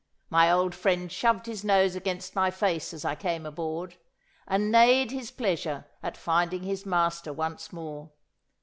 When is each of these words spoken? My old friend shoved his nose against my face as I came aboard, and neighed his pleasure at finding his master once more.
My 0.31 0.49
old 0.51 0.73
friend 0.73 1.11
shoved 1.11 1.45
his 1.45 1.63
nose 1.63 1.95
against 1.95 2.33
my 2.33 2.49
face 2.49 2.91
as 2.91 3.05
I 3.05 3.13
came 3.13 3.45
aboard, 3.45 3.97
and 4.47 4.71
neighed 4.71 5.11
his 5.11 5.29
pleasure 5.29 5.85
at 6.01 6.17
finding 6.17 6.63
his 6.63 6.87
master 6.87 7.31
once 7.31 7.71
more. 7.71 8.09